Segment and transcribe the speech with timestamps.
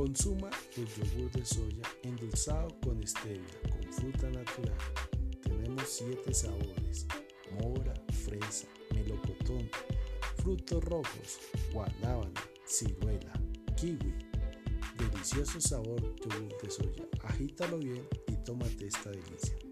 [0.00, 4.78] Consuma el yogur de soya endulzado con stevia, con fruta natural.
[5.42, 7.06] Tenemos 7 sabores,
[7.60, 7.92] mora,
[8.24, 9.68] fresa, melocotón,
[10.36, 11.40] frutos rojos,
[11.74, 13.30] guanábana, ciruela,
[13.76, 14.14] kiwi.
[14.96, 17.06] Delicioso sabor yogur de soya.
[17.24, 19.69] Agítalo bien y tómate esta delicia.